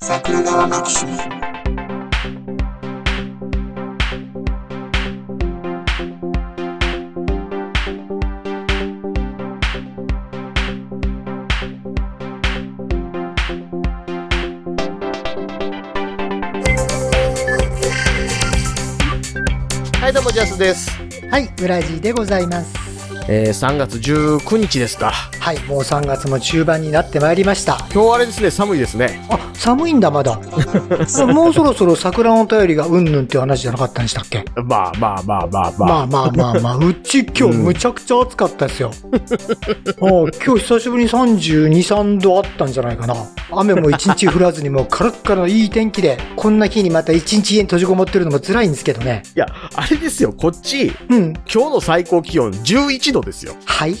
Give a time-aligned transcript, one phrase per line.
[0.00, 1.43] 桜川マキシム
[20.04, 20.90] はい、どうも、ジャスです。
[21.30, 22.74] はい、ウラジーでございます。
[23.26, 25.14] えー、3月19日ですか。
[25.44, 27.76] はい、もう3月も中盤になってまいりました。
[27.92, 29.26] 今日あれですね、寒いですね。
[29.28, 30.40] あ、寒いんだ、まだ。
[31.34, 34.42] もうそろそろ桜の便りがうんぬんっていう話じゃなかったんでしたっけ？
[34.64, 35.86] まあまあまあまあまあ。
[35.86, 38.90] まあまあまあまあ、うち今日うんむちゃくちゃ暑かったですよ。
[40.00, 43.14] お今日久しぶりに32、3度あったんじゃないかな。
[43.52, 49.24] 雨も一日降らずにもうカラッカラのいい天気で、こんな日にまた一日家に閉じこもってるのも辛いんですけどね。
[49.36, 51.34] いや、あれですよ、こっち、うん。
[51.52, 53.52] 今日の最高気温11度ですよ。
[53.66, 53.94] はい。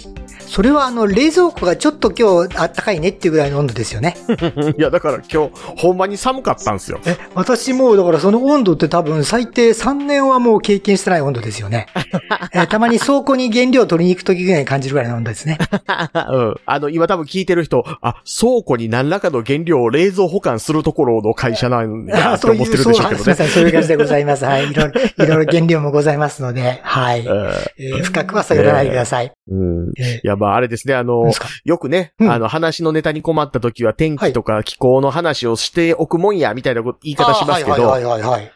[0.46, 4.16] それはあの、冷蔵庫がちょっと今日あったかいねっていうぐらいの温度ですよね。
[4.78, 7.00] いや、だから今日、ほんまに寒かったんですよ。
[7.06, 11.86] え、私もうだからその温度って多分最低3年はもう経験してない温度ですよね。
[12.54, 15.58] えたまに倉庫に原料取りに行くときぐらいに感じるぐらいの温度ですね。
[16.30, 16.54] うん。
[16.66, 23.08] あの、今多分聞いてる人、あ、倉庫に何らかの原料を冷蔵保管するところの会社なんやって思ってるでしょうけどね。
[23.08, 24.44] そうすみません、そういう感じでございます。
[24.44, 24.70] はい。
[24.70, 27.20] いろいろ、いろいろ原料もございますので、はい。
[27.20, 29.32] うんえー深くは探らないでください。
[29.50, 29.92] うん。
[29.98, 31.32] えいや、まあ、あれですね、あー、の
[31.64, 37.94] よくね、うんあの、話のネタに困った時は天気とか気候の話をしておくもんや、みたいなこと言い方しますけど。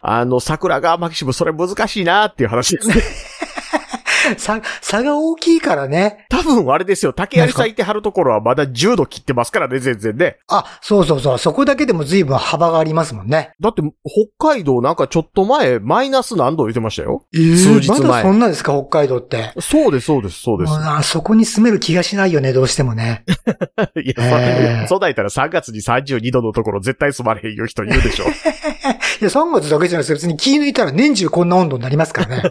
[0.01, 2.95] あの、桜川マキシム、それ難しいなっていう話ですね。
[4.39, 6.27] 差、差が大きいからね。
[6.29, 10.37] 多分あれですよ、竹槍咲いてはるところはまだ10度切ってますからね、全然ね。
[10.49, 11.39] あ、そうそうそう。
[11.39, 13.53] そこだけでも随分幅がありますもんね。
[13.61, 13.83] だって、
[14.39, 17.25] 北海道なんかちょっと前、マイナス何度言ってましたよ。
[17.35, 19.53] えー数日前まだそんなんですか、北海道って。
[19.59, 20.71] そうです、そうです、そうです。
[20.71, 23.25] もうなそこに住める気がしないよね、どうしてもね。
[23.97, 28.25] いや、えーそそうだいたら3月に32度のところ絶対住まれへんよ人いるでしょ。
[29.21, 32.51] いや、3月だけじゃないです別に気抜いたら年中こんな温度になりますからね。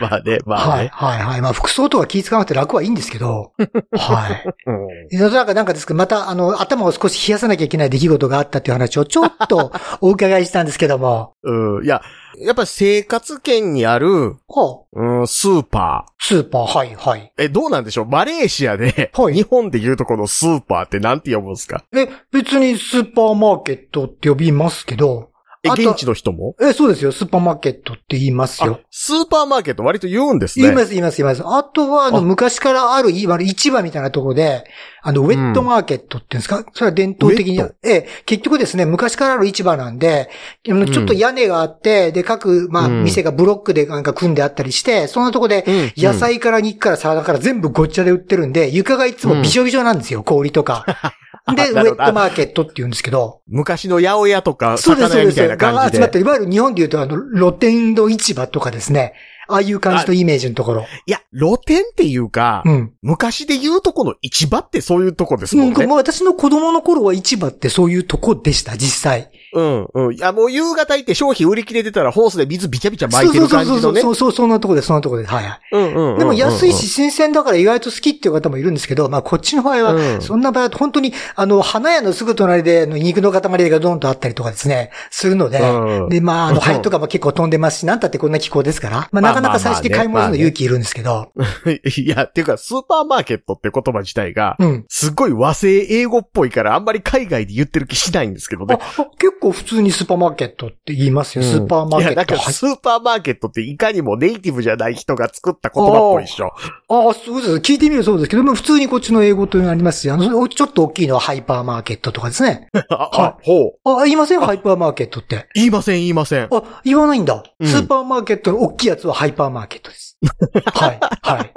[0.00, 0.90] まあね、まあはい、ね。
[1.16, 1.40] はい、はい。
[1.40, 3.52] まあ、服装とか気ぃ使わなくて楽はいいんですけど。
[3.92, 4.44] はい。
[4.66, 4.74] うん
[5.10, 11.32] いやなんか、なんかですけど、また、あの、頭を少し冷やさなきゃいけない出来事があったっていう話をちょっと お伺いしたんですけども。
[11.42, 11.84] うん。
[11.84, 12.02] いや、
[12.40, 15.18] やっぱ生活圏にある、ほう。
[15.20, 16.12] うん、スーパー。
[16.18, 17.32] スーパー、はい、はい。
[17.38, 18.06] え、どうなんでしょう？
[18.06, 21.84] マレーシアで、はい日本でいうとこのスーパーってなんて呼ぶんですか？
[21.94, 25.30] え、別にスーパーマーケットって呼びますけど。
[25.64, 26.54] え、現地の人も？
[26.60, 27.10] え、そうですよ。
[27.10, 29.82] スーパーマーケットって言いますあよ。、スーパーマーケット？
[29.82, 30.66] 割と言うんですね。
[30.66, 31.42] 言います、言います、言います。
[31.44, 34.64] あとは、あの、あ昔からある、いわゆる市場みたいなところで、
[35.06, 37.60] あの、ウェットマーケットっていうんですか、それは伝統的に。
[37.60, 40.30] ええ、結局ですね、昔からある市場なんで、
[40.66, 43.04] あのちょっと屋根があって、で、各、まあ、うん。
[43.04, 45.92] 店がブロックでなんか組んであったりして、そんなとこで、うん。
[46.02, 50.86] 野菜から肉からサラダから全部ごっちゃで売ってるんで、床がいつもびしょびしょなんですよ、氷とか。
[51.54, 55.56] で、ウェットマーケットって言うんですけど、昔の八百屋とか、そうです、そうです。
[55.56, 59.12] が集まって、いわゆる日本で言うと、あの、露店の市場とかですね。
[59.48, 60.86] ああいう感じのイメージのところ。
[61.06, 62.92] いや、露店っていうか、うん。
[63.02, 65.86] 昔で言うとこの市場ってそういうとこですうん、もんね。
[65.86, 69.30] もう私の子供の頃は市場ってそういうとこでした、実際。
[69.54, 70.14] うん、うん。
[70.14, 73.80] いや、もう夕方行って商品売り切れてたらホースで水ビチャビチャ巻いてる感じのね。
[73.82, 75.30] そうそうそうそう、そんなとこです、そんなとこです。
[75.30, 75.60] はいはい。
[75.72, 91.32] うんうんでも安いし、新鮮だから意外と好きっていう方もいるんですけど、まあこっちの場合うんは、そんな場合は本当に、あの、花屋のすぐ隣で、肉の塊がドンとあったりとかですね、するので、うんで、まあ、あの、うん灰とかも結構飛んでますし、なんたってこんな気候ですから、まあまあなかなか最初に買い物するの勇気いるんですけど、
[91.96, 94.84] いや、っていうか、スーパーマーケットって言葉自体が、うん。
[94.88, 98.78] すっごい和製英語っぽいから、あんまり海外で言ってる気しないんですけどね。
[99.18, 102.34] 結構普通にスーパーマーケットって言いますよ、スーパーマーケット。
[102.36, 106.52] かスーパーマーケットっていかにもネイティブじゃない人が作った言葉っぽいでしょ。
[106.88, 107.54] ああ、そうです。
[107.56, 112.68] 聞いてみるとそうですけど、まあ普通にこっちの英語というのがありますし、 あの、ちょっと大きいのはハイパーマーケットとかですね。
[112.90, 114.00] あ、あほう。
[114.00, 114.40] あ、言いません？
[114.40, 115.48] ハイパーマーケットって。
[115.54, 116.48] 言いません、言いません。
[116.50, 117.42] あ、言わないんだ。
[117.60, 120.18] うんスーパーマーケットの大きいやつはハイパーマーケットです。
[120.74, 121.52] はい、はい。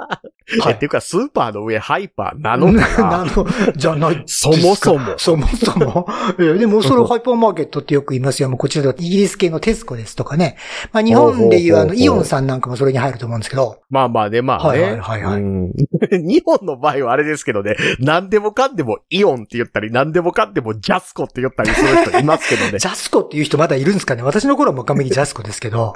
[0.60, 3.24] はいえっていうか、スーパーの上ハイパーなのかな？
[3.24, 3.46] なの、
[3.76, 4.22] じゃない。
[4.26, 5.14] そもそも。
[5.18, 6.08] そもそも。
[6.40, 8.48] えでも、それをハイパーマーケットってよく言いますよ。
[8.48, 10.56] もうこちらだとイギリス系のテスコですとかね。
[10.92, 13.78] まあ、日本でいうあの、イオンさんなんかもそれに入ると思うんですけど。
[13.90, 14.80] まあまあね、まあね。
[14.82, 15.72] はいはいはいはいうん
[16.10, 22.78] 日本の場合はあれですけどね、何でもかんでもイオンって言ったり、何でもかんでもジャスコって言ったりする人いますけどね。
[22.78, 24.22] ジャスコっていう人まだいるんですかね？
[24.22, 25.94] 私の頃はもう完璧ジャスコですけど。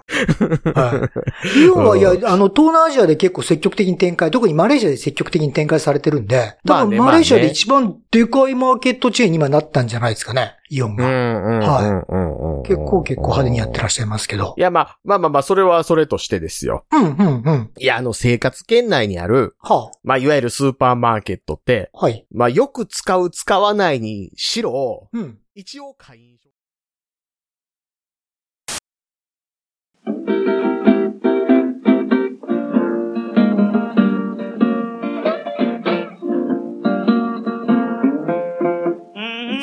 [0.75, 1.09] は
[1.57, 1.61] い。
[1.65, 10.57] イオンは、いや、あの、東南アジアで結構積極的に展開、特にマレーシアで積極的に展開されてるんで、多分マレーシアで一番でかいマーケットチェーンに今なったんじゃないですかね。
[10.69, 11.05] イオンが。
[11.05, 14.61] はい結構結構派手にやってらっしゃいますけどい。
[14.61, 16.85] や、まあ、まあまあまあ、それはそれとしてですよ。
[16.93, 17.71] うん、うん、うん。
[17.79, 22.27] いや、あの、生活圏内にある、はまあ、いわゆるスーパーマーケットって、あ、はい。
[22.33, 25.39] まあ、よく使う、使わないにしろ、うん。
[25.55, 26.51] 一応会員証